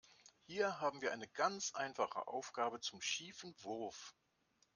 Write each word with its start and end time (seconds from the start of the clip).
Hier 0.47 0.81
haben 0.81 0.99
wir 1.03 1.11
eine 1.13 1.27
ganz 1.27 1.75
einfache 1.75 2.27
Aufgabe 2.27 2.79
zum 2.79 3.03
schiefen 3.03 3.53
Wurf. 3.61 4.15